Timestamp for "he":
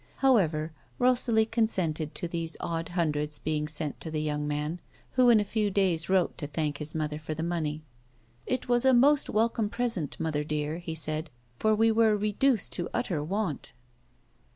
10.79-10.95